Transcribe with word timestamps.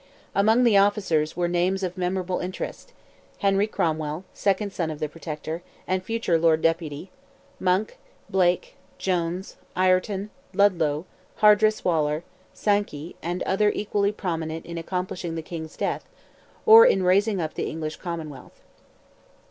Among 0.33 0.63
the 0.63 0.77
officers 0.77 1.37
were 1.37 1.47
names 1.47 1.83
of 1.83 1.95
memorable 1.95 2.39
interest—Henry 2.39 3.67
Cromwell, 3.67 4.23
second 4.33 4.73
son 4.73 4.89
of 4.89 4.97
the 4.97 5.07
Protector, 5.07 5.61
and 5.85 6.01
future 6.03 6.39
Lord 6.39 6.63
Deputy; 6.63 7.11
Monck, 7.59 7.97
Blake, 8.27 8.77
Jones, 8.97 9.57
Ireton, 9.75 10.31
Ludlow, 10.55 11.05
Hardress 11.41 11.83
Waller, 11.85 12.23
Sankey, 12.51 13.15
and 13.21 13.43
others 13.43 13.73
equally 13.75 14.11
prominent 14.11 14.65
in 14.65 14.79
accomplishing 14.79 15.35
the 15.35 15.43
King's 15.43 15.77
death, 15.77 16.09
or 16.65 16.83
in 16.83 17.03
raising 17.03 17.39
up 17.39 17.53
the 17.53 17.69
English 17.69 17.97
commonwealth. 17.97 18.59